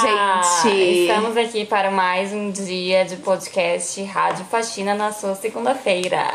[0.00, 1.06] gente!
[1.06, 6.26] Estamos aqui para mais um dia de podcast Rádio Faxina na sua segunda-feira.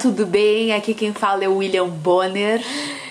[0.00, 0.72] Tudo bem?
[0.74, 2.60] Aqui quem fala é o William Bonner.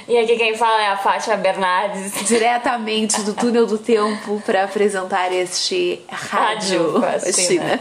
[0.07, 2.27] E aqui quem fala é a Fátima Bernardes.
[2.27, 7.79] Diretamente do túnel do tempo para apresentar este Rádio, Rádio Faxina.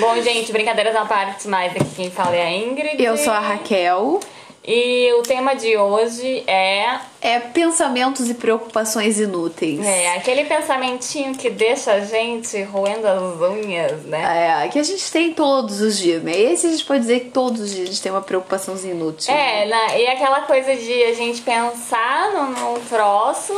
[0.00, 3.02] Bom, gente, brincadeiras à parte, mas aqui quem fala é a Ingrid.
[3.02, 4.20] Eu sou a Raquel.
[4.64, 6.98] E o tema de hoje é.
[7.20, 9.84] É pensamentos e preocupações inúteis.
[9.84, 14.64] É, aquele pensamentinho que deixa a gente roendo as unhas, né?
[14.64, 16.38] É, que a gente tem todos os dias, né?
[16.38, 19.32] Esse a gente pode dizer que todos os dias a gente tem uma preocupação inútil.
[19.32, 20.00] É, né?
[20.00, 23.54] e aquela coisa de a gente pensar num, num troço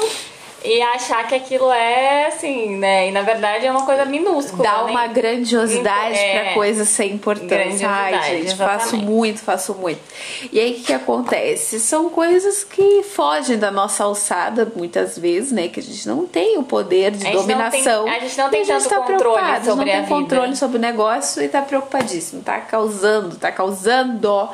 [0.65, 3.09] e achar que aquilo é assim, né?
[3.09, 4.63] E na verdade é uma coisa minúscula.
[4.63, 4.91] Dá né?
[4.91, 6.43] uma grandiosidade É.
[6.45, 7.89] pra coisa sem importância.
[7.89, 8.57] Ai, gente, exatamente.
[8.57, 10.01] faço muito, faço muito.
[10.53, 11.81] E aí o que, acontece?
[11.81, 15.69] São coisas que fogem da nossa alçada, muitas vezes, né?
[15.69, 18.05] Que a gente não tem o poder de A gente não dominação.
[18.05, 19.97] tem- a gente não tem E tanto tá controle preocupado, a gente sobre não a
[19.97, 20.15] tem vida.
[20.15, 22.43] controle sobre o negócio e tá preocupadíssimo.
[22.43, 24.49] Tá causando, tá causando.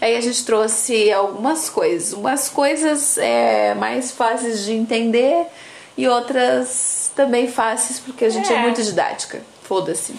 [0.00, 2.12] Aí a gente trouxe algumas coisas.
[2.12, 5.47] Umas coisas é, mais fáceis de entender
[5.98, 8.60] e outras também fáceis, porque a gente é, É.
[8.60, 9.42] muito didática.
[9.64, 10.14] Foda-se.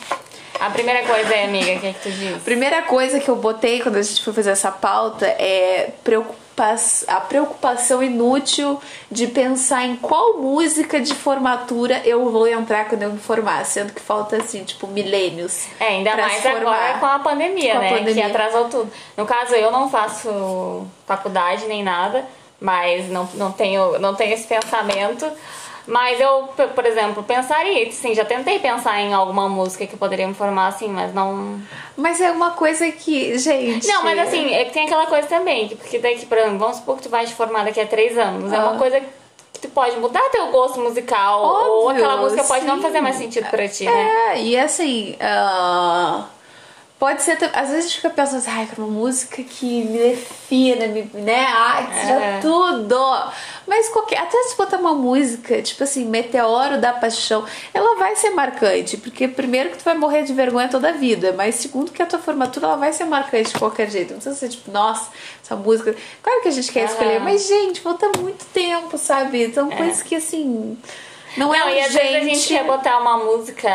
[0.59, 2.43] A primeira coisa é, amiga, o que, é que tu diz?
[2.43, 6.49] Primeira coisa que eu botei quando a gente foi fazer essa pauta é preocupa
[7.07, 13.13] a preocupação inútil de pensar em qual música de formatura eu vou entrar quando eu
[13.13, 15.67] me formar, sendo que falta assim, tipo, milênios.
[15.79, 17.89] É, ainda mais agora com a pandemia, Com a né?
[17.99, 18.25] pandemia.
[18.25, 18.91] Que atrasou tudo.
[19.15, 22.25] No caso, eu não faço faculdade nem nada,
[22.59, 25.25] mas não, não, tenho, não tenho esse pensamento.
[25.87, 30.33] Mas eu, por exemplo, pensaria, sim, já tentei pensar em alguma música que poderia me
[30.33, 31.59] formar assim, mas não.
[31.97, 33.87] Mas é uma coisa que, gente.
[33.87, 36.77] Não, mas assim, é que tem aquela coisa também, que- porque daqui, por exemplo, vamos
[36.77, 38.51] supor que tu vai te formar daqui a três anos.
[38.53, 38.69] É Ah.
[38.69, 42.75] uma coisa que tu pode mudar teu gosto musical, ou Óbvio, aquela música pode não
[42.77, 42.81] sim.
[42.83, 44.33] fazer mais sentido pra ti, né?
[44.35, 46.25] É, e assim, ah,
[46.99, 47.37] pode ser.
[47.53, 51.09] Às vezes a gente fica pensando assim, ai, que uma música que me defina, me,
[51.13, 51.45] né?
[51.49, 52.39] Ai, que seja É.
[52.41, 52.97] tudo.
[53.65, 54.19] Mas qualquer.
[54.19, 58.97] Até se botar uma música, tipo assim, Meteoro da Paixão, ela vai ser marcante.
[58.97, 61.33] Porque, primeiro, que tu vai morrer de vergonha toda a vida.
[61.35, 64.11] Mas, segundo, que a tua formatura ela vai ser marcante de qualquer jeito.
[64.11, 65.09] Não precisa ser tipo, nossa,
[65.43, 65.95] essa música.
[66.21, 69.53] Claro que a gente quer escolher, mas, gente, falta muito tempo, sabe?
[69.53, 70.77] São coisas que, assim.
[71.37, 73.69] Não, é Não, e às vezes a gente quer botar uma música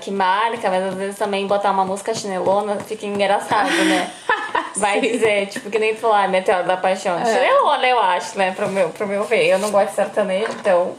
[0.00, 4.10] que marca, mas às vezes também botar uma música chinelona fica engraçado, né?
[4.76, 7.18] Vai dizer, tipo, que nem tu falar, Meteoro da Paixão.
[7.24, 8.52] Chinelona, eu acho, né?
[8.52, 9.46] Pro meu, pro meu ver.
[9.48, 10.94] Eu não gosto de sertanejo, então.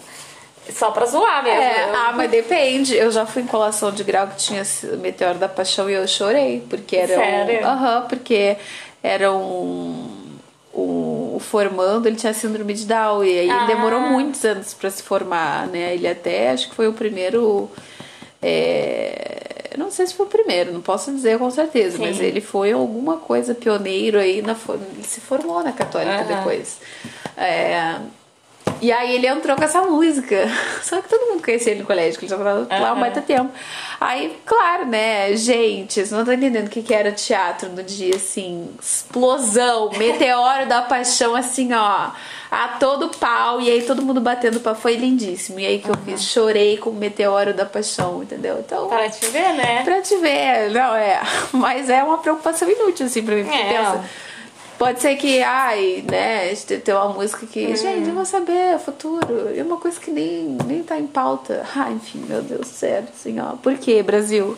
[0.71, 1.61] Só pra zoar mesmo.
[1.61, 2.95] É, Eu- ah, mas depende.
[2.95, 4.61] Eu já fui em colação de grau que tinha
[4.99, 7.65] Meteoro da Paixão e eu chorei, porque era Sério?
[7.65, 7.69] um.
[7.69, 8.55] Aham, porque
[9.01, 10.15] era um.
[10.71, 10.81] O,
[11.39, 13.57] o formando, ele tinha síndrome de Down e aí Ah.
[13.57, 15.93] ele demorou muitos anos pra se formar, né?
[15.95, 17.69] Ele até acho que foi o primeiro.
[18.41, 22.03] é, não sei se foi o primeiro, não posso dizer com certeza, Sim.
[22.05, 26.37] mas ele foi alguma coisa pioneiro aí na ele se formou na católica Aham.
[26.37, 26.79] depois.
[27.37, 27.95] É,
[28.81, 30.47] e aí ele entrou com essa música.
[30.81, 32.99] Só que todo mundo conhecia ele no colégio, que ele já tava lá há um
[32.99, 33.51] baita tempo.
[33.99, 38.15] Aí, claro, né, gente, vocês não estão entendendo o que, que era teatro no dia,
[38.15, 42.11] assim, explosão, meteoro da paixão, assim, ó,
[42.51, 45.59] a todo pau, e aí todo mundo batendo pau, foi lindíssimo.
[45.59, 48.59] E aí que eu fiz, chorei com o meteoro da paixão, entendeu?
[48.59, 49.83] Então, Para te ver, né?
[49.83, 51.19] pra te ver, não é,
[51.51, 53.77] mas é uma preocupação inútil, assim, pra mim, porque É.
[53.77, 54.03] pensa...
[54.79, 57.75] Pode ser que, ai, né, tem uma música que, Uhum.
[57.75, 59.51] gente, eu vou saber, é futuro.
[59.53, 61.65] E é uma coisa que nem, nem tá em pauta.
[61.75, 63.57] Ah, enfim, meu Deus, sério, assim, ó.
[63.57, 64.57] Por quê, Brasil?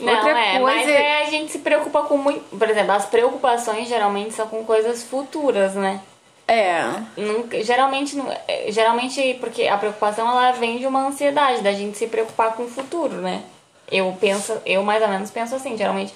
[0.00, 0.60] Não, Outra é, coisa.
[0.64, 2.40] mas é, a gente se preocupa com muito.
[2.58, 6.00] Por exemplo, as preocupações geralmente são com coisas futuras, né?
[6.48, 6.82] É.
[7.16, 8.18] Nunca- geralmente,
[8.48, 12.64] é, geralmente, porque a preocupação ela vem de uma ansiedade, da gente se preocupar com
[12.64, 13.42] o futuro, né?
[13.90, 16.12] Eu penso, eu mais ou menos penso assim, geralmente.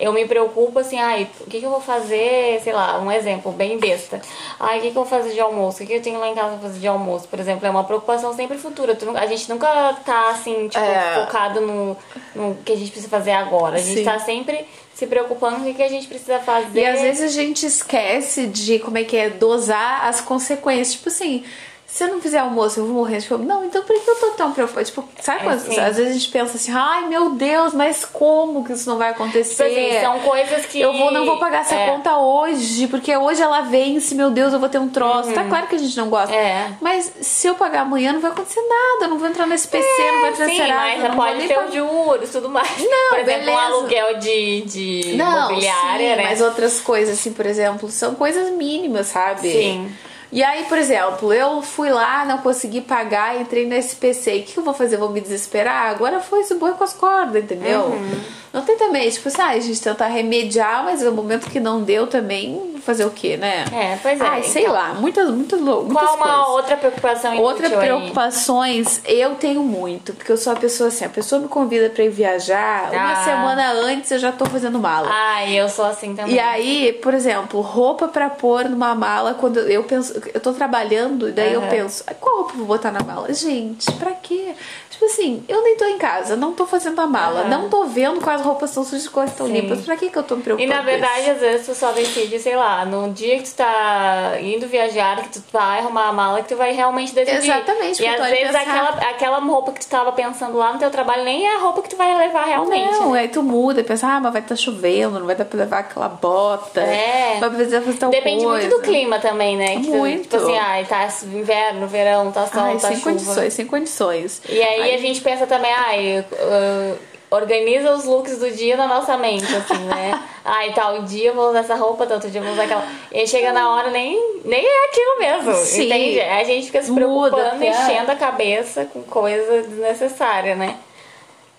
[0.00, 3.52] Eu me preocupo assim, ai, o que, que eu vou fazer, sei lá, um exemplo
[3.52, 4.20] bem besta.
[4.58, 5.76] Ai, o que, que eu vou fazer de almoço?
[5.76, 7.28] O que, que eu tenho lá em casa pra fazer de almoço?
[7.28, 8.96] Por exemplo, é uma preocupação sempre futura.
[9.16, 9.68] A gente nunca
[10.04, 11.14] tá assim, tipo, É.
[11.26, 11.96] focado no,
[12.34, 13.76] no que a gente precisa fazer agora.
[13.76, 14.04] A gente Sim.
[14.04, 16.80] tá sempre se preocupando com o que a gente precisa fazer.
[16.80, 20.92] E às vezes a gente esquece de como é que é dosar as consequências.
[20.92, 21.44] Tipo assim,
[21.92, 23.44] se eu não fizer almoço, eu vou morrer de fome.
[23.44, 24.84] Não, então por que eu tô tão preocupada?
[24.84, 28.64] Tipo, sabe É, quando às vezes a gente pensa assim, ai meu Deus, mas como
[28.64, 29.68] que isso não vai acontecer?
[29.68, 30.80] Tipo assim, são coisas que.
[30.80, 31.86] Eu vou, não vou pagar essa é.
[31.90, 35.32] conta hoje, porque hoje ela vence, meu Deus, eu vou ter um troço.
[35.32, 36.32] Tá claro que a gente não gosta.
[36.34, 36.40] Uhum.
[36.40, 36.70] É.
[36.80, 39.04] Mas se eu pagar amanhã, não vai acontecer nada.
[39.04, 41.38] Eu não vou entrar no SPC, não vou entrar É, Sim, nesse mas não pode
[41.46, 42.78] ter pagar- os juros tudo mais.
[42.78, 43.50] Não, Por exemplo, beleza.
[43.50, 46.22] um aluguel de, de Não, imobiliária, sim, né?
[46.28, 49.50] mas outras coisas, assim, por exemplo, são coisas mínimas, sabe?
[49.50, 49.92] Sim.
[50.32, 54.36] E aí, por exemplo, eu fui lá, não consegui pagar, entrei no SPC.
[54.36, 54.96] E o que eu vou fazer?
[54.96, 55.90] Vou me desesperar?
[55.90, 57.86] Agora foi esse boi com as cordas, entendeu?
[57.86, 58.20] Uhum.
[58.52, 61.82] Não tem também, tipo assim, ah, a gente tentar remediar, mas no momento que não
[61.82, 63.64] deu também, fazer o quê, né?
[63.72, 64.24] É, pois é.
[64.24, 64.74] Ai, sei então.
[64.74, 66.48] lá, muitas, muitas, muitas Qual uma coisas.
[66.48, 67.86] outra preocupação Outra inútil aí?
[67.86, 72.04] preocupações eu tenho muito, porque eu sou a pessoa assim, a pessoa me convida pra
[72.04, 73.16] ir viajar, uma Ah.
[73.24, 75.08] semana antes eu já tô fazendo mala.
[75.10, 76.34] Ai, eu sou assim também.
[76.34, 81.28] E aí, por exemplo, roupa pra pôr numa mala quando eu penso, eu tô trabalhando,
[81.28, 81.70] e daí eu Aham.
[81.70, 83.32] penso, "Ah, qual roupa eu vou botar na mala?
[83.32, 84.54] Gente, pra quê?
[84.90, 87.48] Tipo assim, eu nem tô em casa, não tô fazendo a mala, Aham.
[87.48, 89.80] não tô vendo quais roupas estão sujas, quais estão limpas.
[89.80, 90.72] Pra que que eu tô me E preocupando?
[90.74, 94.32] na com verdade, às vezes tu só decide, sei lá, no dia que tu tá
[94.40, 97.50] indo viajar, que tu vai arrumar a mala, que tu vai realmente decidir.
[97.50, 100.78] Exatamente, E às tu vezes pensar- aquela, aquela roupa que tu tava pensando lá no
[100.78, 102.90] teu trabalho nem é a roupa que tu vai levar realmente.
[102.92, 103.20] Não, né?
[103.20, 105.78] aí tu muda e pensa, ah, mas vai estar chovendo, não vai dar pra levar
[105.80, 106.80] aquela bota.
[106.80, 107.36] É.
[107.40, 108.66] Vai precisar fazer tal Depende coisa.
[108.68, 109.76] muito do clima também, né?
[109.76, 110.22] Que tu- Muito.
[110.22, 113.10] Tipo assim, ai, tá inverno, verão, tá sol, Ai, tá sem chuva.
[113.10, 114.42] condições, sem condições.
[114.48, 116.98] E aí, a gente pensa também, ai, uh,
[117.30, 120.20] organiza os looks do dia na nossa mente, assim, né?
[120.44, 122.86] ai, tal dia eu vou usar essa roupa, tal outro dia eu vou usar aquela.
[123.12, 125.86] E chega na hora, nem, nem é aquilo mesmo, Sim.
[125.86, 126.20] entende?
[126.20, 127.68] A gente fica se Muda, preocupando, é.
[127.68, 130.76] enchendo a cabeça com coisa desnecessária, né?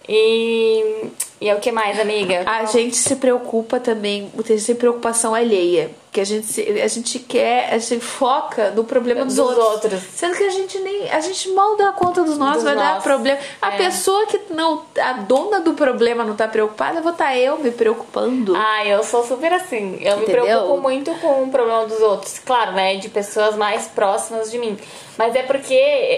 [0.08, 2.44] E, e é o que mais, amiga?
[2.46, 5.90] A gente se preocupa também, tem preocupação alheia.
[6.12, 9.66] Que a gente, se- a gente quer, a gente foca no problema dos, Dos outros.
[9.66, 10.02] outros.
[10.14, 11.10] Sendo que a gente nem.
[11.10, 13.04] A gente mal dá conta dos nossos, Dos vai dar nossos.
[13.06, 13.40] problema.
[13.62, 13.78] A É.
[13.78, 14.84] pessoa que não.
[15.02, 18.54] A dona do problema não tá preocupada, eu vou estar eu me preocupando.
[18.58, 20.00] Ah, eu sou super assim.
[20.02, 20.44] Eu me Entendeu?
[20.44, 22.40] preocupo muito com o problema dos outros.
[22.40, 22.98] Claro, né?
[22.98, 24.78] De pessoas mais próximas de mim.
[25.18, 25.74] Mas é porque,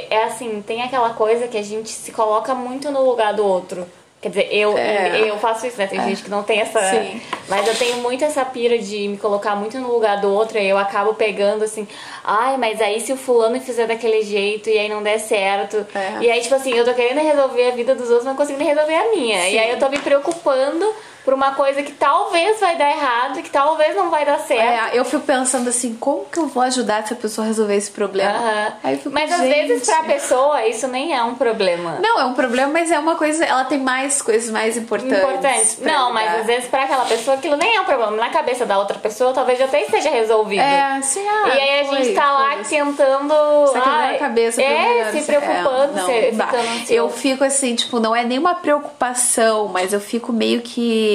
[0.10, 3.86] é assim, tem aquela coisa que a gente se coloca muito no lugar do outro.
[4.24, 5.30] Quer dizer, eu, É.
[5.30, 5.86] eu faço isso, né?
[5.86, 6.80] Tem gente que não tem essa.
[6.80, 7.22] Sim.
[7.50, 10.66] Mas eu tenho muito essa pira de me colocar muito no lugar do outro e
[10.66, 11.86] eu acabo pegando assim,
[12.24, 15.86] ai, mas aí se o fulano fizer daquele jeito e aí não der certo.
[15.94, 16.24] É.
[16.24, 18.64] E aí, tipo assim, eu tô querendo resolver a vida dos outros, mas não conseguindo
[18.64, 19.42] resolver a minha.
[19.42, 19.52] Sim.
[19.56, 20.90] E aí eu tô me preocupando
[21.24, 24.62] por uma coisa que talvez vai dar errado, que talvez não vai dar certo.
[24.94, 27.92] É, eu fico pensando assim, como que eu vou ajudar essa pessoa a resolver esse
[27.92, 28.32] problema?
[28.32, 28.74] Aham.
[28.84, 29.68] Aí fico, Mas às gente...
[29.68, 31.98] vezes pra pessoa isso nem é um problema.
[32.02, 33.44] Não, é um problema, mas é uma coisa.
[33.46, 35.18] Ela tem mais coisas mais importantes.
[35.18, 35.76] Importante.
[35.78, 36.40] pra Não, mas lidar.
[36.42, 38.12] às vezes pra aquela pessoa aquilo nem é um problema.
[38.18, 40.62] Na cabeça da outra pessoa talvez até esteja resolvido.
[40.62, 42.70] É, assim, ah, e aí a foi, gente tá lá foda-se.
[42.70, 43.34] tentando.
[43.68, 46.94] Você tá quebrando ai, a cabeça É, se preocupando, é, não, se, não ficando ansioso.
[46.94, 51.13] Eu fico assim, tipo, não é nenhuma preocupação, mas eu fico meio que.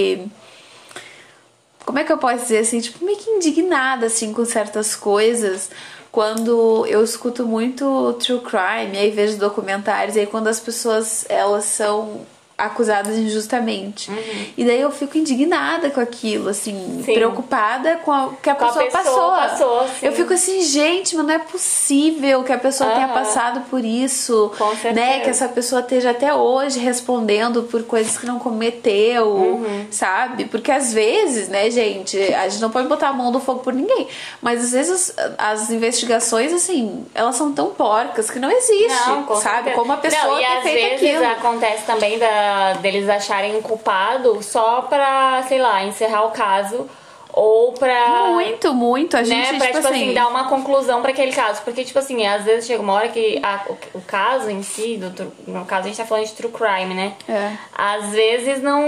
[1.85, 2.81] Como é que eu posso dizer assim?
[2.81, 5.71] Tipo, meio que indignada, assim, com certas coisas.
[6.12, 12.27] Quando eu escuto muito true crime, aí vejo documentários, aí quando as pessoas, elas são
[12.58, 14.10] acusadas injustamente.
[14.56, 17.02] E daí eu fico indignada com aquilo, assim, Uhum.
[17.05, 17.14] Sim.
[17.14, 19.78] preocupada com o que a Com a pessoa, pessoa passou.
[19.78, 19.87] passou.
[20.02, 23.14] Eu fico assim, gente, mas não é possível que a pessoa tenha Aham.
[23.14, 25.20] passado por isso, Com né?
[25.20, 29.87] Que essa pessoa esteja até hoje respondendo por coisas que não cometeu, Uhum.
[29.90, 30.46] sabe?
[30.46, 33.72] Porque às vezes, né, gente, a gente não pode botar a mão no fogo por
[33.72, 34.08] ninguém,
[34.43, 39.22] mas às vezes as, as investigações, assim, elas são tão porcas que não existe, Não,
[39.22, 39.54] com sabe?
[39.56, 39.76] certeza.
[39.76, 41.25] Como a pessoa não, e às vezes aquilo.
[41.25, 42.48] acontece também da,
[42.81, 46.89] deles acharem um culpado só pra, sei lá, encerrar o caso
[47.33, 48.29] ou pra.
[48.33, 49.17] Muito, muito.
[49.17, 51.62] A gente, né, pra, tipo, tipo assim, assim, dar uma conclusão pra aquele caso.
[51.62, 54.97] Porque, tipo assim, às vezes chega uma hora que a- o, o caso em si,
[54.97, 57.12] do, no caso a gente tá falando de true crime, né?
[57.28, 57.52] É.
[57.76, 58.83] Às vezes não,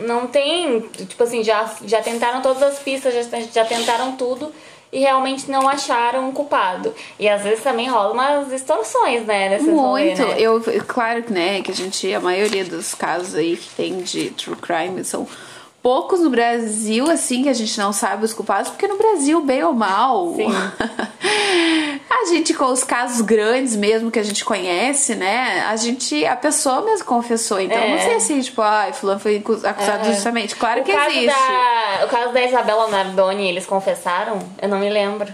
[0.00, 4.52] não tem, tipo assim, já, já tentaram todas as pistas, já, já tentaram tudo
[4.92, 6.94] e realmente não acharam um culpado.
[7.18, 9.48] E às vezes também rola umas distorções, né?
[9.50, 10.22] Nesse rolê, Muito.
[10.22, 10.34] né?
[10.38, 14.30] Eu, claro que, né, que a gente, a maioria dos casos aí que tem de
[14.30, 15.26] true crime são
[15.86, 19.62] poucos no Brasil, assim, que a gente não sabe os culpados, porque no Brasil, bem
[19.62, 20.34] ou mal,
[22.10, 26.34] a gente, com os casos grandes mesmo que a gente conhece, né, a gente, a
[26.34, 27.60] pessoa mesmo confessou.
[27.60, 27.90] Então, É.
[27.92, 30.12] não sei assim, tipo, ai, fulano foi acusado É.
[30.12, 30.56] justamente.
[30.56, 31.26] Claro o que existe.
[31.26, 34.40] Da, o caso da Isabela Nardoni, eles confessaram?
[34.60, 35.32] Eu não me lembro.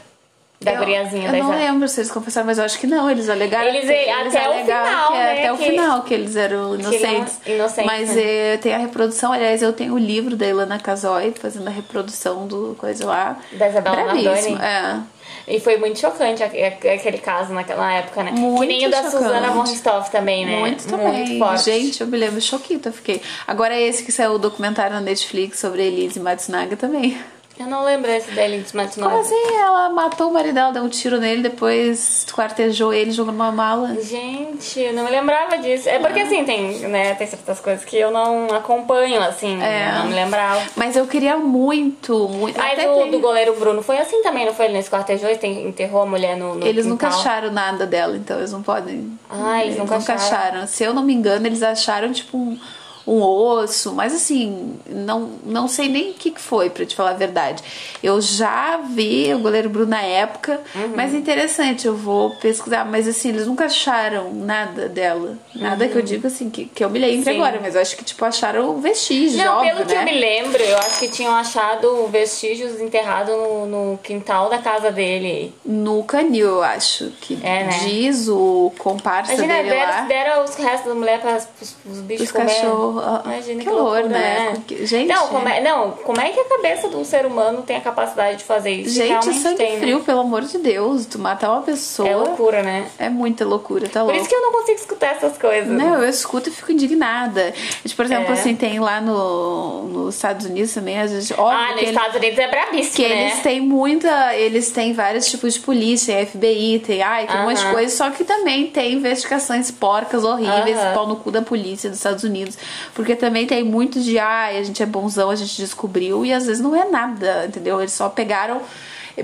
[0.64, 1.64] Da eu, guriazinha eu da não Isabela.
[1.73, 3.11] lembro se eles confessaram, mas eu acho que não.
[3.11, 6.14] Eles alegaram Eles- até o alegaram final, que é né, até o que- final que
[6.14, 7.85] eles eram que não- inocentes.
[7.85, 11.71] mas eh, tem a reprodução, aliás, eu tenho o livro da Ilana Casoy fazendo a
[11.71, 13.37] reprodução do coisa lá.
[13.52, 14.57] Da Isabela Nardoni?
[14.61, 15.00] É.
[15.49, 18.31] E foi muito chocante aque- aque- aquele caso naquela época, né?
[18.33, 19.16] Muito que nem o da chocante.
[19.25, 19.64] Suzana von
[20.12, 20.57] também, né?
[20.61, 21.38] Muito também.
[21.38, 21.64] forte.
[21.64, 23.21] Gente, eu me lembro, choquita, eu fiquei.
[23.47, 27.19] Agora esse que saiu o documentário na Netflix sobre Elise Matsunaga também.
[27.59, 29.35] Eu não lembro esse dele de Como assim?
[29.61, 33.94] Ela matou o marido dela, deu um tiro nele, depois quartejou ele, jogou numa mala.
[34.00, 35.88] Gente, eu não me lembrava disso.
[35.88, 39.92] É porque assim, tem, né, tem certas coisas que eu não acompanho, assim, É.
[39.99, 40.62] não me lembrava.
[40.76, 42.59] Mas eu queria muito, muito.
[42.59, 44.64] Mas até o tem- do goleiro Bruno foi assim também, não foi?
[44.66, 48.38] Ele nesse quartejou e enterrou a mulher no, no Eles nunca acharam nada dela, então
[48.38, 49.18] eles não podem.
[49.30, 50.66] Ah, eles nunca acharam.
[50.66, 52.59] Se eu não me engano, eles acharam tipo um,
[53.06, 57.11] um osso, mas assim, não, não sei nem o que que foi, pra te falar
[57.11, 57.62] a verdade.
[58.02, 60.92] Eu já vi o goleiro Bruno na época, Uhum.
[60.97, 65.37] mas é interessante, eu vou pesquisar, mas assim, eles nunca acharam nada dela.
[65.54, 67.25] Nada que eu digo assim, que, que eu me lembro Uhum.
[67.25, 67.30] Sim.
[67.42, 70.00] agora, mas eu acho que tipo acharam vestígios, Não, óbvio, pelo que né?
[70.00, 74.90] eu me lembro, eu acho que tinham achado vestígios enterrados no, no quintal da casa
[74.90, 75.52] dele.
[75.64, 77.78] No canil, eu acho, que É, né?
[77.85, 80.00] diz o comparsa Imagina, dele deram, lá.
[80.02, 82.47] deram os restos da mulher para os, os bichos Os comer.
[82.47, 82.91] cachorros.
[83.25, 84.54] Imagina que horror, loucura, né?
[84.66, 87.62] Que- gente, não, como é, não, como é que a cabeça de um ser humano
[87.62, 88.94] tem a capacidade de fazer isso?
[88.94, 89.78] Gente, Realmente sangue tem, né?
[89.80, 91.06] frio, pelo amor de Deus.
[91.06, 92.08] Tu matar uma pessoa.
[92.08, 92.87] É loucura, né?
[92.99, 94.18] É muita loucura, tá Por louco.
[94.20, 95.68] isso que eu não consigo escutar essas coisas.
[95.68, 97.52] Não, eu escuto e fico indignada.
[97.82, 98.32] Tipo, por exemplo, É.
[98.32, 101.32] assim, tem lá no, nos Estados Unidos também, a gente.
[101.34, 103.22] Óbvio ah, nos eles- Estados Unidos é brabíssimo, que né?
[103.30, 104.34] eles têm muita.
[104.37, 107.72] Eles têm vários tipos de polícia, FBI, tem, ai, tem um monte de Aham.
[107.75, 110.94] coisa, só que também tem investigações porcas, horríveis, Aham.
[110.94, 112.56] pau no cu da polícia dos Estados Unidos.
[112.94, 116.46] Porque também tem muito de, ai, a gente é bonzão, a gente descobriu, e às
[116.46, 117.80] vezes não é nada, entendeu?
[117.80, 118.60] Eles só pegaram.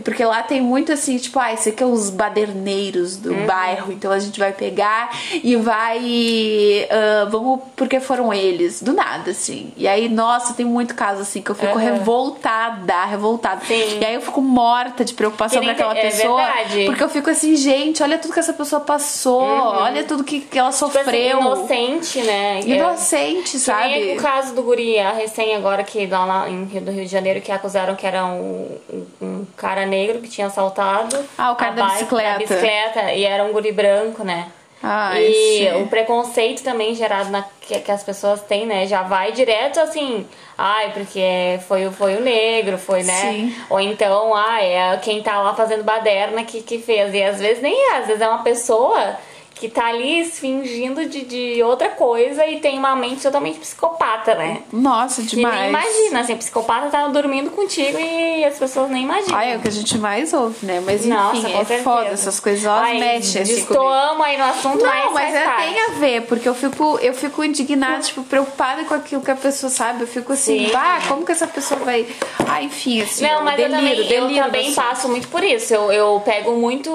[0.04, 3.46] Porque lá tem muito assim, tipo, ah, esse aqui é os baderneiros do Uhum.
[3.46, 6.86] bairro, então a gente vai pegar e vai.
[6.90, 9.72] ah, vamos, porque foram eles, do nada, assim.
[9.76, 11.94] E aí, nossa, tem muito caso assim que eu fico Aham.
[11.94, 13.64] revoltada, revoltada.
[13.64, 13.98] Sim.
[14.00, 16.42] E aí eu fico morta de preocupação nem aquela é pessoa.
[16.44, 16.84] verdade.
[16.86, 20.58] Porque eu fico assim, gente, olha tudo que essa pessoa passou, olha tudo que, que
[20.58, 21.40] ela Tipo assim, sofreu.
[21.40, 22.60] inocente, né?
[22.60, 22.68] É.
[22.68, 23.88] Inocente, Que sabe?
[23.88, 27.04] nem o caso do guri, a recém agora, que lá na- em Rio, do Rio
[27.04, 29.46] de Janeiro, que acusaram que era um, um- um
[29.78, 31.16] cara negro que tinha assaltado.
[31.36, 32.38] Ah, o cara a da bike, bicicleta.
[32.38, 34.46] bicicleta, e era um guri branco, né?
[34.80, 35.82] Ai, e sim.
[35.82, 38.86] o preconceito também gerado na, que, que as pessoas têm, né?
[38.86, 40.24] Já vai direto assim,
[40.56, 43.12] ai, porque foi, o- foi o negro, foi, né?
[43.32, 43.56] Sim.
[43.68, 47.12] Ou então, ai, é quem tá lá fazendo baderna que, que fez.
[47.12, 49.16] E às vezes nem é, às vezes é uma pessoa
[49.58, 54.62] que tá ali fingindo de, de outra coisa e tem uma mente totalmente psicopata, né?
[54.72, 55.60] Nossa, Que demais.
[55.60, 59.36] nem imagina, assim, psicopata tá dormindo contigo e as pessoas nem imaginam.
[59.36, 60.80] Ai, é o que a gente mais ouve, né?
[60.84, 61.82] Mas enfim, Nossa, é certeza.
[61.82, 64.22] foda essas coisas, elas Ai, mexem assim comigo.
[64.22, 68.00] Aí no assunto, Não, mas, é, tem a ver, porque eu fico, eu fico indignada,
[68.02, 70.02] tipo, preocupada com aquilo que a pessoa sabe.
[70.02, 70.72] Eu fico assim, Sim.
[70.72, 72.06] bah, como que essa pessoa vai.
[72.48, 74.74] Ah, enfim, assim, Não, eu mas deliro, eu também, eu deliro também assim.
[74.74, 75.72] passo muito por isso.
[75.74, 76.90] Eu, eu pego muito.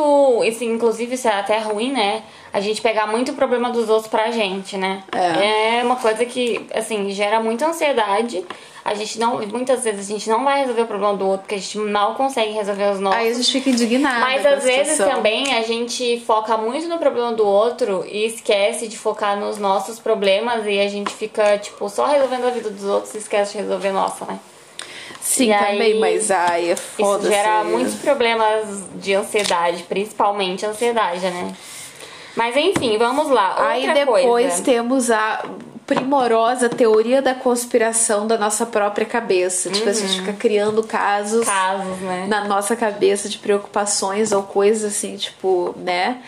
[0.48, 2.24] Assim, inclusive, isso é até ruim, né?
[2.54, 5.04] A gente pegar muito o problema dos outros pra gente, né?
[5.12, 5.84] É.
[5.84, 8.46] uma coisa que, assim, gera muita ansiedade.
[8.86, 9.40] A gente não.
[9.48, 12.14] Muitas vezes a gente não vai resolver o problema do outro, porque a gente mal
[12.14, 13.18] consegue resolver os nossos.
[13.18, 14.20] Aí a gente fica indignada.
[14.20, 15.16] Mas às vezes situação.
[15.16, 19.98] também a gente foca muito no problema do outro e esquece de focar nos nossos
[19.98, 23.64] problemas e a gente fica, tipo, só resolvendo a vida dos outros e esquece de
[23.64, 24.40] resolver a nossa, né?
[25.22, 30.66] Sim, E também, aí, mas ai, é Isso foda gera muitos problemas de ansiedade, principalmente
[30.66, 31.56] ansiedade, né?
[32.36, 33.50] Mas enfim, vamos lá.
[33.50, 34.64] Outra Aí depois coisa.
[34.64, 35.44] temos a
[35.86, 39.70] primorosa teoria da conspiração da nossa própria cabeça.
[39.70, 42.26] Tipo, a gente fica criando casos casos, né?
[42.28, 46.22] na nossa cabeça de preocupações ou coisas assim, tipo, né?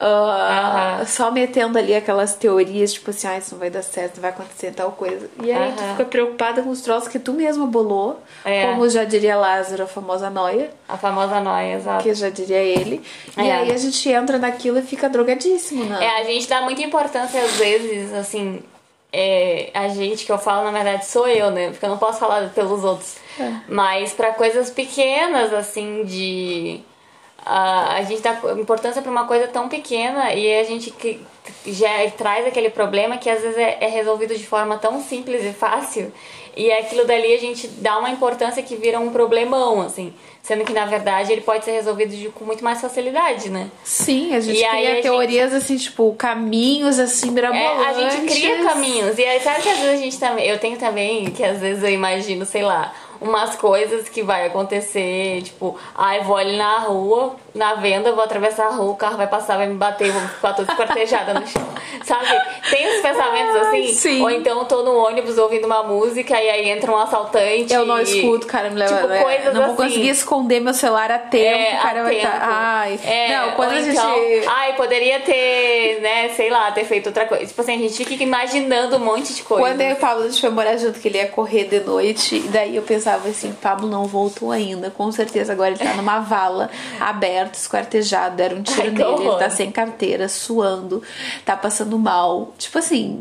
[0.00, 1.06] Ah, Aham.
[1.06, 4.30] Só metendo ali aquelas teorias, tipo assim, ah, isso não vai dar certo, não vai
[4.30, 5.28] acontecer tal coisa.
[5.42, 5.90] E aí tu Aham.
[5.92, 8.66] fica preocupada com os troços que tu mesma bolou, É.
[8.66, 12.02] como já diria Lázaro, a famosa noia, A famosa noia, exato.
[12.04, 13.02] que já diria ele.
[13.36, 13.52] E É.
[13.52, 15.98] aí a gente entra naquilo e fica drogadíssimo, né?
[16.04, 18.62] É, a gente dá muita importância às vezes, assim,
[19.12, 21.70] é, a gente que eu falo, na verdade, sou eu, né?
[21.70, 23.16] Porque eu não posso falar pelos outros.
[23.40, 23.52] É.
[23.68, 26.80] Mas pra coisas pequenas, assim, de.
[27.48, 31.18] Ah, a gente dá importância pra uma coisa tão pequena e a gente que
[31.66, 35.52] já traz aquele problema que às vezes é, é resolvido de forma tão simples e
[35.52, 36.12] fácil.
[36.56, 40.12] E aquilo dali a gente dá uma importância que vira um problemão, assim.
[40.42, 43.70] Sendo que na verdade ele pode ser resolvido de- com muito mais facilidade, né?
[43.84, 47.86] Sim, a gente E aí cria a gente- teorias assim, tipo, caminhos assim, É, mirabolantes.
[47.86, 49.16] a gente cria caminhos.
[49.18, 50.46] E aí, sabe que às vezes a gente também.
[50.48, 55.42] Eu tenho também, que às vezes eu imagino, sei lá, umas coisas que vai acontecer,
[55.42, 59.26] tipo, ai, vou ali na rua, na venda, vou atravessar a rua, o carro vai
[59.26, 61.66] passar, vai me bater, eu vou ficar toda esquartejada no chão.
[62.04, 62.26] Sabe?
[62.70, 63.94] Tem uns pensamentos Ai, assim.
[63.94, 64.22] sim.
[64.22, 67.72] Ou então eu tô no ônibus ouvindo uma música e aí entra um assaltante.
[67.72, 68.94] Eu não escuto, cara, me leva.
[68.94, 69.76] Tipo, é, coisas não vou assim.
[69.76, 72.26] conseguir esconder meu celular a tempo, É, o cara a vai tempo.
[72.26, 72.48] estar.
[72.48, 73.00] Ai.
[73.04, 73.90] É, não, quando a gente.
[73.96, 74.14] então,
[74.48, 77.46] ai, poderia ter, né, sei lá, ter feito outra coisa.
[77.46, 79.62] Tipo assim, a gente fica imaginando um monte de coisa.
[79.64, 81.80] Quando eu e o Pablo a gente foi morar junto, que ele ia correr de
[81.80, 84.90] noite, e daí eu pensava assim, Pablo não voltou ainda.
[84.90, 86.70] Com certeza agora ele tá numa vala,
[87.38, 91.02] aberto, esquartejado, deram um tiro Ai, nele, ele tá sem carteira, suando,
[91.44, 92.52] tá passando mal.
[92.58, 93.18] Tipo assim,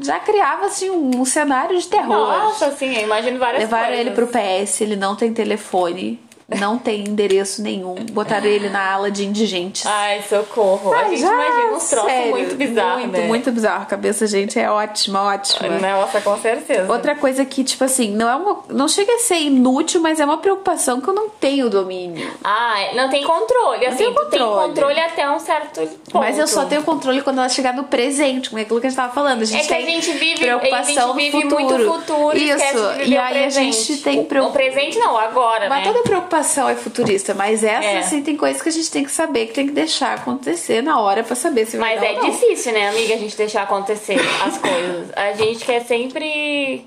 [0.00, 2.08] já criava assim um, um cenário de terror.
[2.28, 4.06] Nossa, assim, eu imagino várias Levaram coisas.
[4.06, 7.94] ele pro PS, ele não tem telefone, não tem endereço nenhum.
[8.12, 9.86] Botaram ele na ala de indigentes.
[9.86, 10.92] Ai, socorro.
[10.92, 13.26] a Ai, gente já, imagina uns troços sério, muito bizarros, Muito, né?
[13.26, 13.82] muito bizarro.
[13.82, 15.78] A cabeça, gente, é ótima, ótima.
[15.78, 16.90] Nossa, com certeza.
[16.92, 18.62] Outra coisa que, tipo assim, não é uma.
[18.68, 22.30] Não chega a ser inútil, mas é uma preocupação que eu não tenho domínio.
[22.42, 23.86] Ah, não tem controle.
[23.86, 24.68] Assim, tu tem controle.
[24.68, 26.18] controle até um certo ponto.
[26.18, 28.90] Mas eu só tenho controle quando ela chegar no presente, como é aquilo que a
[28.90, 29.42] gente tava falando.
[29.42, 31.84] A gente É que a tem gente vive, preocupação a gente vive no futuro.
[31.90, 32.76] muito futuro e Isso.
[33.06, 34.52] E o aí a gente tem O preocupação.
[34.72, 35.92] presente não, agora, Mas né?
[35.92, 37.98] toda preocupação é futurista, mas essa, É.
[37.98, 41.00] assim, tem coisas que a gente tem que saber, que tem que deixar acontecer na
[41.00, 44.58] hora pra saber se vai Mas é difícil, né, amiga, a gente deixar acontecer as
[44.58, 45.10] coisas.
[45.16, 46.84] A gente quer sempre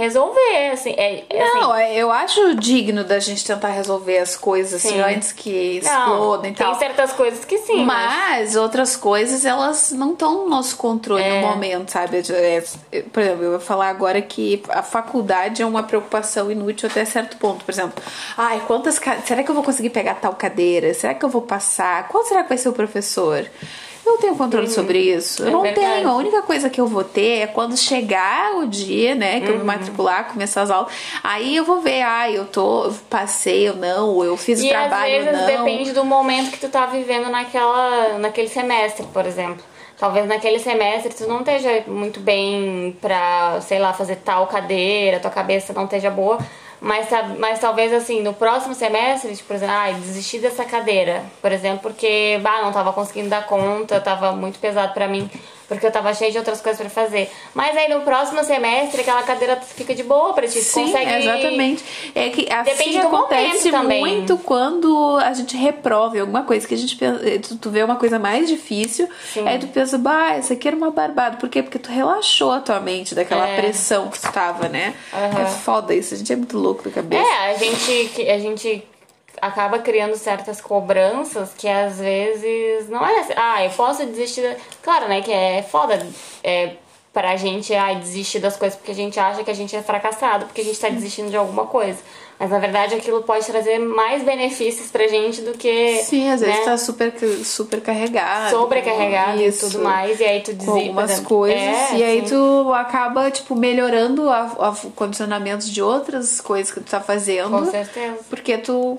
[0.00, 0.90] resolver, assim.
[0.96, 5.00] É, é Não, assim, eu acho digno da gente tentar resolver as coisas assim Sim.
[5.00, 6.74] antes que explodem e tem tal.
[6.78, 8.12] certas coisas que sim, mas...
[8.12, 11.40] Mas outras coisas, elas não estão no nosso controle É.
[11.40, 12.22] no momento, sabe?
[12.30, 16.88] É, é, por exemplo, eu vou falar agora que a faculdade é uma preocupação inútil
[16.88, 17.64] até certo ponto.
[17.64, 18.02] Por exemplo,
[18.36, 20.92] ai, quantas será que eu vou conseguir pegar tal cadeira?
[20.94, 22.08] Será que eu vou passar?
[22.08, 23.46] Qual será que vai ser o professor?
[24.10, 25.42] Eu não tenho controle sobre isso.
[25.42, 25.86] Eu é não verdade.
[25.94, 26.08] tenho.
[26.08, 29.52] A única coisa que eu vou ter é quando chegar o dia, né, que eu
[29.52, 29.58] Uhum.
[29.58, 30.92] me matricular, começar as aulas.
[31.22, 34.64] Aí eu vou ver, ah, eu tô, eu passei ou não, ou eu fiz o
[34.64, 35.64] E trabalho às ou vezes não.
[35.64, 39.62] depende do momento que tu tá vivendo naquela, naquele semestre, por exemplo.
[39.96, 45.30] Talvez naquele semestre tu não esteja muito bem pra, sei lá, fazer tal cadeira, tua
[45.30, 46.38] cabeça não esteja boa.
[46.80, 51.22] Mas, ta- mas talvez assim, no próximo semestre, tipo, por exemplo, ah, desistir dessa cadeira,
[51.42, 55.28] por exemplo, porque bah, não tava conseguindo dar conta, tava muito pesado pra mim,
[55.70, 57.30] porque eu tava cheio de outras coisas pra fazer.
[57.54, 61.84] Mas aí no próximo semestre aquela cadeira fica de boa pra ti, Sim, consegue exatamente.
[62.12, 64.00] É que assim Depende do acontece também.
[64.00, 67.20] muito quando a gente reprova alguma coisa que a gente pensa,
[67.60, 69.46] tu, vê uma coisa mais difícil, Sim.
[69.46, 71.36] aí tu pensa, bah, isso aqui era uma barbada.
[71.36, 71.62] Por quê?
[71.62, 73.56] Porque tu relaxou a tua mente daquela É.
[73.56, 74.92] pressão que tu tava, né?
[75.12, 75.42] Aham.
[75.42, 77.22] É foda isso, a gente é muito louco da cabeça.
[77.22, 78.82] É, a gente, a gente
[79.40, 84.56] acaba criando certas cobranças que às vezes não é assim, ah, eu posso desistir.
[84.82, 86.06] Claro, né, que é foda
[86.42, 86.74] é,
[87.12, 90.46] pra gente ai, desistir das coisas porque a gente acha que a gente é fracassado,
[90.46, 91.98] porque a gente tá desistindo de alguma coisa.
[92.40, 96.02] Mas na verdade aquilo pode trazer mais benefícios pra gente do que.
[96.02, 97.12] Sim, às vezes né, tá super,
[97.44, 98.50] super carregado.
[98.50, 99.66] sobrecarregado Isso.
[99.66, 100.18] e tudo mais.
[100.18, 100.70] E aí tu desiste.
[100.70, 106.72] algumas exemplo, coisas é, e aí tu acaba tipo melhorando a condicionamentos de outras coisas
[106.72, 108.16] que tu tá fazendo Com certeza.
[108.30, 108.98] porque tu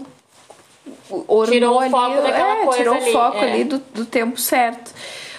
[1.48, 3.52] Tirou o ali, foco daquela é, coisa tirou ali, o foco é.
[3.52, 4.92] ali do, do tempo certo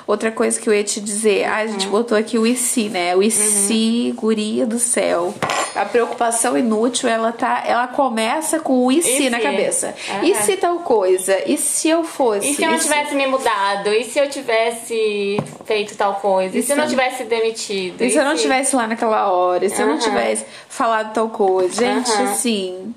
[0.06, 2.88] outra coisa que eu ia te dizer ah, a gente botou aqui o e se
[2.88, 5.32] né o e se guria do céu
[5.74, 10.24] a preocupação inútil ela tá ela começa com o e E na cabeça Aham.
[10.24, 13.14] e se tal coisa e se eu fosse E se eu não E se- tivesse
[13.14, 13.88] me mudado?
[13.88, 16.56] E se eu tivesse feito tal coisa?
[16.56, 18.02] E, E se eu não se- tivesse demitido?
[18.02, 19.64] E se eu não se- tivesse lá naquela hora?
[19.64, 21.74] E se eu não tivesse falado tal coisa?
[21.74, 22.94] Gente, assim.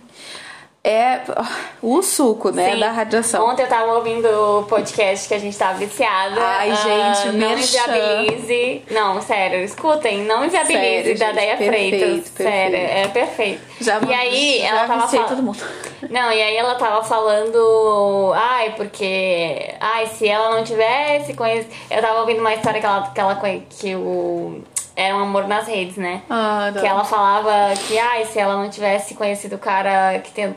[0.87, 1.19] É
[1.81, 2.73] o suco, né?
[2.73, 2.79] Sim.
[2.79, 3.43] Da radiação.
[3.49, 6.39] Ontem eu tava ouvindo o podcast que a gente tava viciada.
[6.39, 7.79] Ai, Ah, gente, Não merchan.
[7.87, 8.83] inviabilize.
[8.91, 10.19] Não, sério, escutem.
[10.19, 12.27] Não inviabilize Sério, da gente, Deia perfeito, Freitas.
[12.35, 12.97] Sério, perfeito.
[12.97, 13.61] é perfeito.
[13.81, 15.27] Já, e aí, já ela tava falando.
[15.29, 15.63] todo mundo.
[16.07, 21.99] Não, e aí ela tava falando, ai, porque, ai, se ela não tivesse conhecido, eu
[21.99, 23.35] tava ouvindo uma história que ela, que ela
[23.69, 24.61] que o
[24.95, 26.21] era um amor nas redes, né?
[26.29, 26.79] Ah, não.
[26.81, 30.53] Que ela falava que, ai, se ela não tivesse conhecido o cara que tem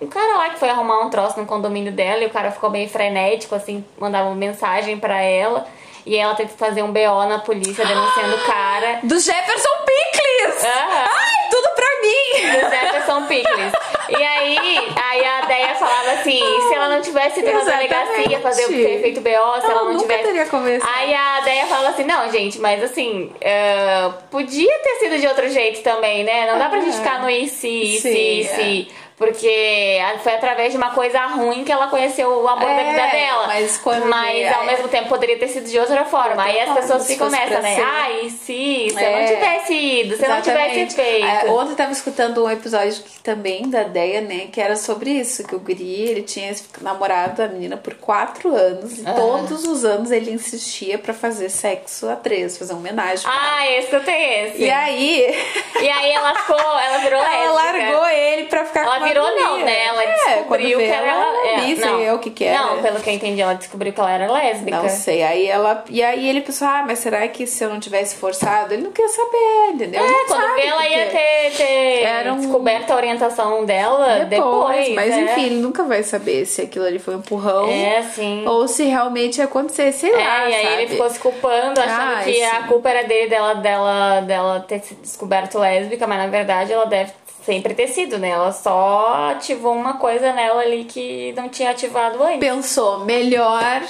[0.00, 2.70] um cara lá que foi arrumar um troço no condomínio dela e o cara ficou
[2.70, 5.66] meio frenético, assim, mandava mensagem pra ela.
[6.06, 9.00] E ela teve que fazer um BO na polícia denunciando o cara.
[9.04, 10.64] Do Jefferson Pickles!
[10.64, 11.04] Aham.
[11.10, 12.52] Ai, tudo pra mim!
[12.52, 13.72] do Jefferson Pickles.
[14.08, 18.66] E aí, aí a Deia falava assim, se ela não tivesse ido na delegacia fazer
[18.66, 20.24] ter feito BO, se Ela ela não nunca tivesse.
[20.24, 20.90] teria começado.
[20.96, 25.48] Aí a Deia falava assim, não, gente, mas assim, eh, podia ter sido de outro
[25.50, 26.50] jeito também, né?
[26.50, 28.88] Não dá pra gente ficar no e se, e se, e se.
[29.20, 33.06] Porque foi através de uma coisa ruim que ela conheceu o amor da É, vida
[33.06, 33.46] dela.
[33.48, 36.42] mas quando Mas vê- ao mesmo tempo poderia ter sido de outra forma.
[36.42, 37.76] Aí as pessoas se ficam nessa, né?
[37.84, 39.20] Ah, e se, se eu É.
[39.20, 41.26] não tivesse ido, se eu não tivesse feito.
[41.26, 44.48] É, ontem eu tava escutando um episódio que, também da Deia, né?
[44.50, 49.00] Que era sobre isso, que o Guri, ele tinha namorado a menina por quatro anos
[49.00, 53.24] e todos os anos ele insistia pra fazer sexo a três, fazer uma homenagem.
[53.24, 53.56] pra ela.
[53.58, 54.62] Ah, esse eu tenho esse.
[54.62, 55.36] E aí,
[55.82, 57.84] E aí ela ficou, ela virou ela lésbica.
[57.90, 59.40] largou ele pra ficar Ela com uma ali.
[59.40, 59.84] não, né?
[59.86, 61.06] Ela É, descobriu que era.
[61.06, 62.58] ela, é, sei não, eu que que era.
[62.58, 64.76] Não, pelo que eu entendi, ela descobriu que ela era lésbica.
[64.82, 65.22] Não sei.
[65.22, 65.84] Aí ela.
[65.88, 68.74] E aí ele pensou, ah, mas será que se eu não tivesse forçado?
[68.74, 70.02] Ele não quer saber, entendeu?
[70.04, 74.88] É, Não quando vê, ela ia ter, ter Era um- descoberto a orientação dela depois.
[74.94, 75.20] mas é.
[75.22, 78.44] enfim, ele nunca vai saber se aquilo ali foi um empurrão É, sim.
[78.46, 80.74] ou se realmente ia acontecer, sei É, lá, e aí sabe?
[80.82, 82.66] ele ficou se culpando, achando Ah, que a sim.
[82.68, 87.12] culpa era dele, dela, dela, dela ter se descoberto lésbica, mas na verdade ela deve
[87.50, 88.28] sempre ter sido, né?
[88.28, 92.38] Ela só ativou uma coisa nela ali que não tinha ativado antes.
[92.38, 93.82] Pensou, melhor.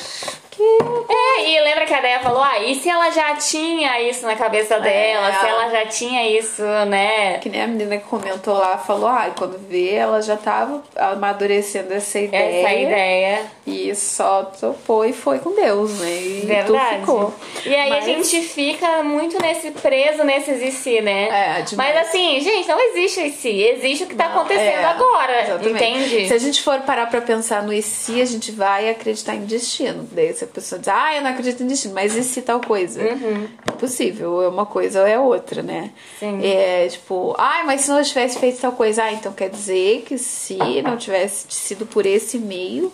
[1.09, 4.37] É, e lembra que a Deia falou, ah, e se ela já tinha isso na
[4.37, 7.38] cabeça dela, se ela já tinha isso, né?
[7.38, 11.92] Que nem a menina que comentou lá, falou, ah, quando vê, ela já tava amadurecendo
[11.94, 12.61] essa ideia.
[12.66, 13.42] Essa ideia.
[13.66, 16.11] E só topou e foi com Deus, né?
[16.11, 17.01] E Verdade.
[17.01, 17.33] ficou.
[17.64, 21.29] E aí Mas- a gente fica muito nesse preso nesses e se, né?
[21.59, 21.94] É, demais.
[21.94, 25.42] Mas assim, gente, não existe e se, existe o que tá Não, acontecendo é, agora,
[25.42, 25.70] exatamente.
[25.85, 26.29] entende?
[26.29, 29.44] Se a gente for parar pra pensar no e se, a gente vai acreditar em
[29.44, 30.09] destino.
[30.11, 33.01] Daí a pessoa diz, ah, eu não acredito em destino, mas e se tal coisa?
[33.03, 35.91] É possível, é uma coisa ou é outra, né?
[36.19, 36.41] Sim.
[36.45, 40.19] É tipo, ah, mas se não tivesse feito tal coisa, ah, então quer dizer que
[40.19, 42.93] se não tivesse sido por esse meio,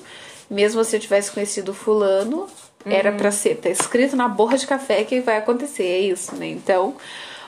[0.48, 2.46] mesmo se eu tivesse conhecido fulano,
[2.84, 3.16] era Uhum.
[3.16, 6.46] pra ser, tá escrito na borra de café que vai acontecer, é isso, né?
[6.46, 6.94] Então,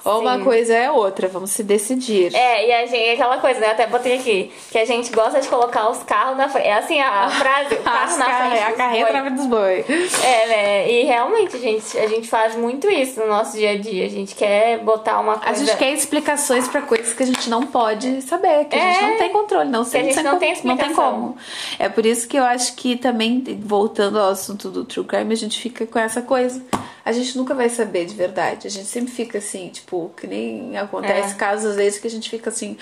[0.08, 2.34] ou uma coisa é outra, vamos se decidir.
[2.34, 3.68] É, e a gente, aquela coisa, né?
[3.70, 6.66] Até botei aqui, que a gente gosta de colocar os carros na frente.
[6.66, 8.62] É assim a, a frase, o carro na carre- frente.
[8.62, 9.12] a carreta boi.
[9.12, 9.84] na frente dos boi.
[10.24, 10.90] É, né?
[10.90, 14.06] E realmente, a gente, a gente faz muito isso no nosso dia a dia.
[14.06, 15.64] A gente quer botar uma A coisa.
[15.64, 19.10] gente quer explicações pra coisas que a gente não pode saber, que a gente É.
[19.10, 20.94] não tem controle, não sei, a gente não como- tem não tem explicação.
[21.12, 21.36] como.
[21.78, 25.36] É por isso que eu acho que também, voltando ao assunto do true crime, a
[25.36, 26.62] gente fica com essa coisa.
[27.04, 28.66] A gente nunca vai saber de verdade.
[28.66, 31.36] A gente sempre fica assim, tipo, que nem acontece É.
[31.36, 32.76] casos às vezes que a gente fica assim,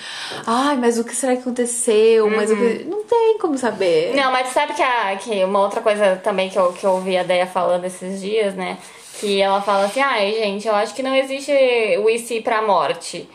[0.45, 2.29] ai, mas o que será que aconteceu?
[2.29, 2.83] Mas o que...
[2.85, 4.09] Não tem como saber.
[4.09, 4.15] Uhum.
[4.15, 7.17] Não, mas sabe que, a, que uma outra coisa também que eu, que eu ouvi
[7.17, 8.77] a Deia falando esses dias, né?
[9.19, 11.51] Que ela fala assim, ai, gente, eu acho que não existe
[11.99, 13.27] o se pra morte.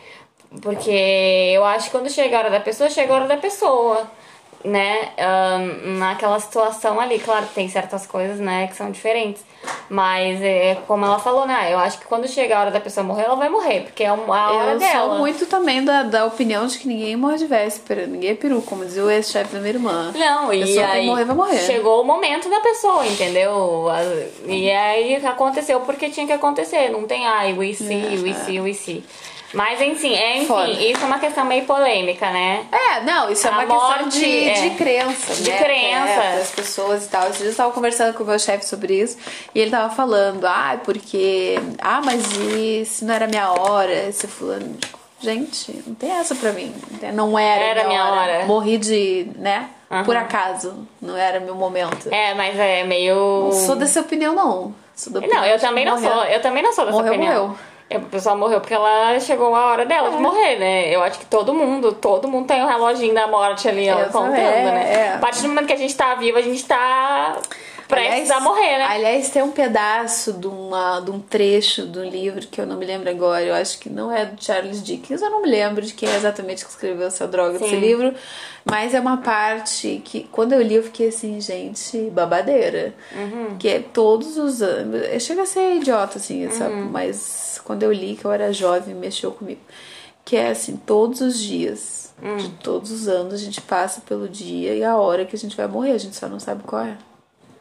[0.60, 0.90] Porque
[1.54, 4.06] eu acho que quando chega a hora da pessoa, chega a hora da pessoa.
[4.64, 5.10] Né?
[5.18, 9.42] Ahn, naquela situação ali, claro tem certas coisas, né, que são diferentes.
[9.88, 11.72] Mas é como ela falou, né?
[11.72, 14.08] Eu acho que quando chega a hora da pessoa morrer, ela vai morrer, porque é
[14.08, 15.08] a hora Eu dela.
[15.10, 18.60] sou muito também da, da opinião de que ninguém morre de véspera, ninguém é peru,
[18.62, 20.12] como dizia o ex-chefe da minha irmã.
[20.16, 21.58] Não, e aí morrer, vai morrer.
[21.60, 23.86] chegou o momento da pessoa, entendeu?
[24.46, 26.88] E aí aconteceu porque tinha que acontecer.
[26.90, 29.04] Não tem ai, o e se, o e se, o e se.
[29.52, 30.70] Mas enfim, é, enfim, Foda.
[30.70, 32.64] isso é uma questão meio polêmica, né?
[32.72, 34.52] É, não, isso é A uma questão morte, de, é.
[34.54, 35.58] de crença, De né?
[35.58, 36.22] crença.
[36.22, 37.22] É, das pessoas e tal.
[37.24, 39.18] Esses dias eu tava conversando com o meu chefe sobre isso
[39.54, 41.56] e ele tava falando, ah, porque.
[41.80, 42.22] Ah, mas
[42.56, 44.10] e se não era minha hora?
[44.12, 44.76] Se fulano.
[45.20, 46.74] Gente, não tem essa pra mim.
[47.12, 48.44] Não era, Era minha hora.
[48.46, 49.28] Morri de.
[49.36, 49.68] né?
[49.90, 50.04] Aham.
[50.04, 50.88] Por acaso.
[51.00, 52.08] Não era meu momento.
[52.10, 53.14] É, mas é meio.
[53.44, 54.74] Não sou dessa opinião, não.
[54.96, 56.12] Sou da Não, opinião eu de também não morrer.
[56.12, 56.24] sou.
[56.24, 57.48] Eu também não sou dessa Morreu, opinião.
[57.48, 57.58] morreu.
[57.92, 60.10] É, A pessoa morreu porque ela chegou a hora dela É.
[60.12, 60.88] de morrer, né?
[60.94, 64.12] Eu acho que todo mundo, todo mundo tem o reloginho da morte ali, ó, contando,
[64.12, 64.92] também, né?
[64.94, 65.14] é.
[65.14, 67.36] A partir do momento que a gente tá vivo, a gente tá
[67.88, 68.86] prestes Aliás- a morrer, né?
[68.88, 72.86] Aliás, tem um pedaço de, uma, de um trecho do livro que eu não me
[72.86, 73.42] lembro agora.
[73.44, 76.16] Eu acho que não é do Charles Dickens, eu não me lembro de quem é
[76.16, 77.80] exatamente que escreveu essa droga desse Sim.
[77.80, 78.14] livro.
[78.64, 82.94] Mas é uma parte que, quando eu li, eu fiquei assim, gente, babadeira.
[83.14, 83.56] Uhum.
[83.58, 85.02] Que é todos os anos.
[85.12, 86.72] Eu chego a ser idiota, assim, sabe?
[86.74, 86.88] Uhum.
[86.90, 89.60] Mas quando eu li, que eu era jovem, mexeu comigo.
[90.24, 92.36] Que é assim, todos os dias, Hum.
[92.36, 95.56] de todos os anos, a gente passa pelo dia e a hora que a gente
[95.56, 95.92] vai morrer.
[95.92, 96.96] A gente só não sabe qual é.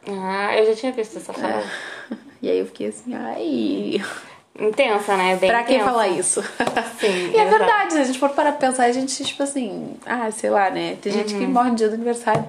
[0.08, 1.66] Ah, eu já tinha visto essa frase.
[2.42, 4.02] E aí eu fiquei assim, ai.
[4.58, 5.36] Intensa, né?
[5.36, 5.90] Bem pra que intensa.
[5.90, 6.42] falar isso?
[6.98, 9.94] Sim, e é verdade, se a gente for parar pra pensar, a gente, tipo assim,
[10.04, 10.96] ah, sei lá, né?
[11.00, 11.40] Tem gente Uhum.
[11.40, 12.44] que morre no dia do aniversário.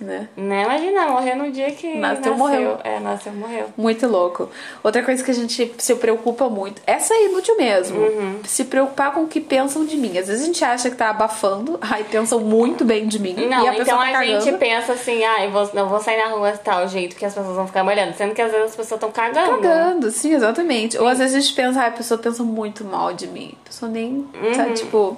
[0.00, 0.28] Né?
[0.36, 0.62] Né?
[0.64, 2.78] Imagina, morrer no dia que Nasceu, morreu.
[2.84, 3.66] É, nasceu, morreu.
[3.76, 4.48] Muito louco.
[4.82, 7.98] Outra coisa que a gente se preocupa muito, essa é inútil mesmo.
[8.00, 8.40] Uhum.
[8.44, 10.16] Se preocupar com o que pensam de mim.
[10.18, 13.34] Às vezes a gente acha que tá abafando, aí pensam muito bem de mim.
[13.34, 14.40] Não, e a então tá a cagando.
[14.44, 17.34] gente pensa assim, ah, eu vou, não vou sair na rua tal jeito que as
[17.34, 18.14] pessoas vão ficar me olhando.
[18.14, 19.60] Sendo que às vezes as pessoas estão cagando.
[19.60, 20.96] Cagando, sim, exatamente.
[20.98, 23.54] Ou às vezes a gente pensa, ah, a pessoa pensa muito mal de mim.
[23.64, 24.54] A pessoa nem, Uhum.
[24.54, 25.16] sabe, tipo,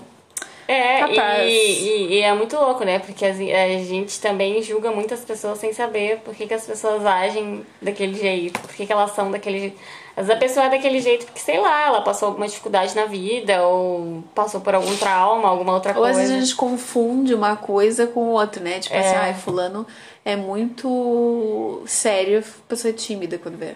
[0.73, 1.53] É, Capaz.
[1.53, 2.99] e, e- e é muito louco, né?
[2.99, 7.67] Porque a gente também julga muitas pessoas sem saber por que, que as pessoas agem
[7.81, 9.79] daquele jeito, por que, que elas são daquele jeito.
[10.17, 13.07] Às vezes a pessoa é daquele jeito porque, sei lá, ela passou alguma dificuldade na
[13.07, 16.21] vida, ou passou por algum trauma, alguma outra Ou às coisa.
[16.21, 18.79] vezes a gente confunde uma coisa com outra, né?
[18.81, 19.19] Tipo assim, É.
[19.19, 19.87] ai, fulano
[20.25, 23.75] é muito sério, a pessoa é tímida quando vê,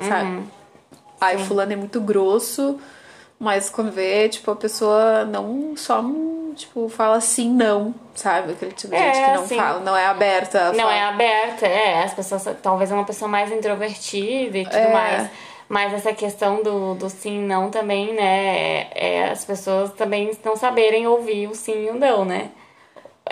[0.00, 0.24] sabe?
[0.30, 0.44] Uhum.
[1.20, 2.78] Ai, fulano é muito grosso,
[3.38, 6.02] Mas quando vê, tipo, a pessoa não só,
[6.56, 8.52] tipo, fala sim, não, sabe?
[8.52, 9.56] Aquele tipo de É, gente que não sim.
[9.56, 10.72] fala, não é aberta.
[10.72, 12.02] Não é aberta, é.
[12.02, 14.92] As pessoas, talvez é uma pessoa mais introvertida e tudo É.
[14.92, 15.30] mais.
[15.68, 18.88] Mas essa questão do, do sim não também, né?
[18.90, 18.90] É,
[19.26, 22.48] é as pessoas também não saberem ouvir o sim e o não, né?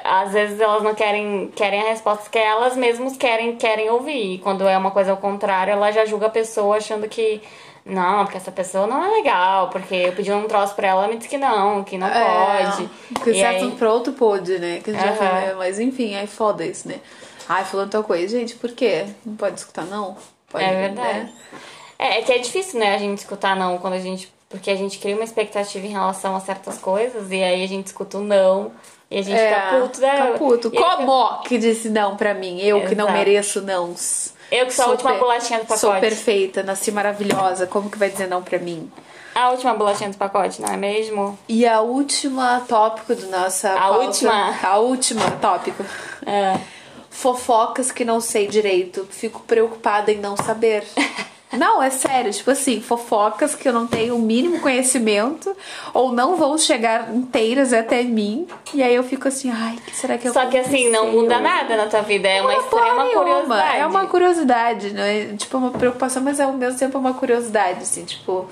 [0.05, 4.35] Às vezes elas não querem, querem a resposta que elas mesmas querem, querem ouvir.
[4.35, 7.43] E quando é uma coisa ao contrário, ela já julga a pessoa achando que.
[7.89, 11.09] Não, porque essa pessoa não é legal, porque eu pedi um troço pra ela, ela
[11.13, 12.91] me disse que não, que não pode.
[13.23, 14.81] Que E certo aí- pra outro pode, né?
[14.83, 15.55] Que a gente já né?
[15.57, 16.97] Mas enfim, aí foda isso, né?
[17.49, 18.37] Ai, falando tal coisa.
[18.37, 19.07] Gente, por quê?
[19.25, 20.17] Não pode escutar, não?
[20.51, 21.19] Pode, É verdade.
[21.21, 21.33] né?
[21.97, 24.35] É, é que é difícil, né, a gente escutar não quando a gente.
[24.49, 27.87] Porque a gente cria uma expectativa em relação a certas coisas e aí a gente
[27.87, 28.71] escuta o não
[29.11, 30.17] e a gente É, fica puto, né?
[30.27, 30.71] fica puto.
[30.71, 32.61] Como que disse não pra mim?
[32.61, 33.19] Eu que não Exato.
[33.19, 34.35] mereço nãos.
[34.51, 36.01] Eu que sou a última bolachinha do Sou pacote.
[36.01, 37.67] perfeita, nasci maravilhosa.
[37.67, 38.91] Como que vai dizer não pra mim?
[39.35, 41.39] A última bolachinha do pacote, não é mesmo?
[41.49, 44.55] E a última tópico do nossa A pauta- última?
[44.63, 45.85] A última tópico.
[46.25, 46.59] É.
[47.11, 49.07] Fofocas que não sei direito.
[49.11, 50.85] Fico preocupada em não saber.
[51.57, 55.55] Não, é sério, tipo assim, fofocas que eu não tenho o mínimo conhecimento
[55.95, 58.47] ou não vão chegar inteiras até mim.
[58.75, 61.77] E aí eu fico assim, ai, que será que Só que assim, não muda nada
[61.77, 63.25] na tua vida, é uma Não, porra extrema nenhuma.
[63.25, 63.79] curiosidade.
[63.79, 65.35] É uma curiosidade, né?
[65.37, 68.49] Tipo, uma preocupação, mas ao mesmo tempo é uma curiosidade, assim, tipo.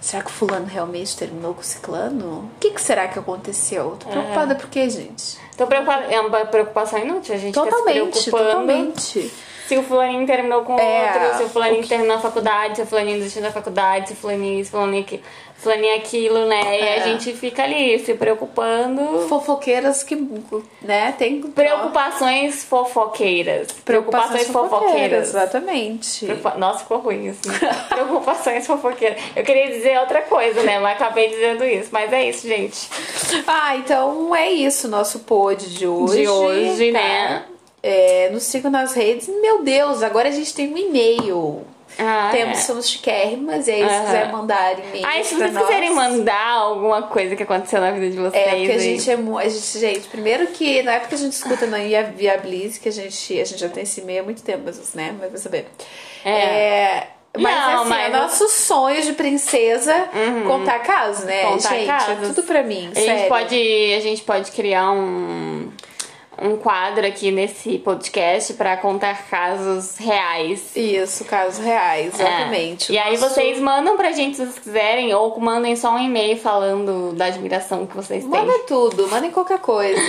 [0.00, 2.26] Será que o fulano realmente terminou com o ciclano?
[2.26, 3.96] O que, que será que aconteceu?
[3.98, 5.38] Tô preocupada por quê, gente?
[5.56, 8.66] Tô preocupada, é uma preocupação inútil, a gente Totalmente, fica se preocupando.
[8.66, 9.32] totalmente.
[9.66, 12.76] Se o fulaninho terminou com É, outro, se o fulaninho o que- terminou a faculdade,
[12.76, 15.22] se o fulaninho desistiu da faculdade, se o fulaninho isso, fulaninho aquilo,
[15.56, 16.60] fulaninho aquilo, né?
[16.78, 16.94] E É.
[16.96, 19.26] a gente fica ali se preocupando.
[19.26, 20.16] Fofoqueiras que,
[20.82, 23.68] né, tem Preocupações fofoqueiras.
[23.84, 25.28] Preocupações fofoqueiras.
[25.28, 26.26] Exatamente.
[26.26, 27.48] Preocupa- Nossa, ficou ruim assim.
[27.88, 29.18] Preocupações fofoqueiras.
[29.34, 30.78] Eu queria dizer outra coisa, né?
[30.78, 31.88] Mas acabei dizendo isso.
[31.90, 32.88] Mas é isso, gente.
[33.46, 36.20] Ah, então é isso, nosso pod de hoje.
[36.22, 36.98] De hoje, tá?
[36.98, 37.42] né?
[37.86, 39.28] É, nos sigam nas redes.
[39.28, 41.66] Meu Deus, agora a gente tem um e-mail.
[41.98, 42.60] Ah, Temos, é.
[42.62, 44.04] somos chiquérrimas, e aí se Aham.
[44.06, 45.06] quiser mandar e-mail.
[45.06, 48.34] Ai, se vocês nós, quiserem mandar alguma coisa que aconteceu na vida de vocês.
[48.46, 51.18] É, porque a gente é mu- a gente, gente, primeiro que não é porque a
[51.18, 54.24] gente escuta na Via Viabilize que a gente, a gente já tem esse e-mail há
[54.24, 55.14] muito tempo, mas, né?
[55.20, 55.66] Mas vai saber.
[56.24, 56.30] É.
[56.30, 57.06] É,
[57.38, 60.08] mas Não, assim, mas- é nosso sonho de princesa
[60.48, 61.42] contar casos, né?
[61.44, 62.28] Contar gente, é casos.
[62.34, 63.18] tudo pra mim, A sério.
[63.18, 65.70] gente pode, a gente pode criar um,
[66.40, 70.74] um quadro aqui nesse podcast pra contar casos reais.
[70.76, 72.90] Isso, casos reais, exatamente.
[72.92, 72.94] É.
[72.94, 77.12] E aí vocês mandam pra gente se vocês quiserem, ou mandem só um e-mail falando
[77.14, 78.30] da admiração que vocês têm.
[78.30, 80.00] Mandem tudo, mandem qualquer coisa.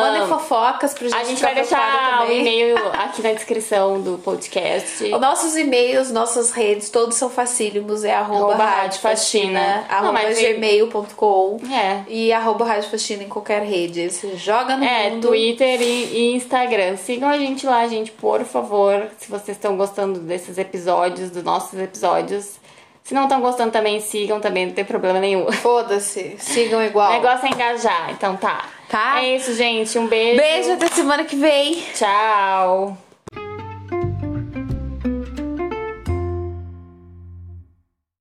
[0.00, 4.18] mandem fofocas pra gente Ah, a gente vai deixar o e-mail aqui na descrição do
[4.18, 5.04] podcast.
[5.04, 8.04] Os nossos e-mails, nossas redes, todos são facílimos.
[8.04, 10.00] É arroba, Arroba rádio faxina, Rádio Faxina.
[10.00, 12.02] Não, arroba gmail.com É.
[12.08, 14.10] e arroba rádio faxina em qualquer rede.
[14.10, 15.28] Você joga no É, mundo.
[15.28, 16.96] Twitter e, e Instagram.
[16.96, 19.08] Sigam a gente lá, gente, por favor.
[19.18, 22.58] Se vocês estão gostando desses episódios, dos nossos episódios.
[23.02, 25.50] Se não estão gostando também, sigam também, não tem problema nenhum.
[25.62, 27.10] Foda-se, sigam igual.
[27.10, 28.66] O negócio é engajar, então tá.
[28.88, 29.22] Tá.
[29.22, 29.98] É isso, gente.
[29.98, 30.38] Um beijo.
[30.38, 31.82] Beijo, até semana que vem.
[31.94, 33.07] Tchau.